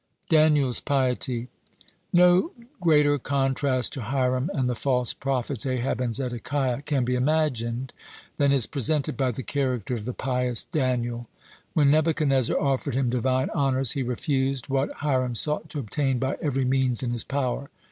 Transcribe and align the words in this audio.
(108) 0.29 0.49
DANIEL'S 0.55 0.79
PIETY 0.81 1.47
No 2.11 2.53
greater 2.79 3.19
contrast 3.19 3.93
to 3.93 4.01
Hiram 4.01 4.49
and 4.51 4.67
the 4.67 4.73
false 4.73 5.13
prophets 5.13 5.63
Ahab 5.67 6.01
and 6.01 6.15
Zedekiah 6.15 6.81
can 6.81 7.05
be 7.05 7.13
imagined 7.13 7.93
than 8.37 8.51
is 8.51 8.65
presented 8.65 9.15
by 9.15 9.29
the 9.29 9.43
character 9.43 9.93
of 9.93 10.05
the 10.05 10.13
pious 10.15 10.63
Daniel. 10.63 11.27
When 11.75 11.91
Nebuchadnezzar 11.91 12.59
offered 12.59 12.95
him 12.95 13.11
Divine 13.11 13.51
honors, 13.51 13.89
(109) 13.93 13.93
he 13.93 14.09
refused 14.09 14.69
what 14.69 14.91
Hiram 14.91 15.35
sought 15.35 15.69
to 15.69 15.77
obtain 15.77 16.17
by 16.17 16.35
every 16.41 16.65
means 16.65 17.03
in 17.03 17.11
his 17.11 17.23
power. 17.23 17.69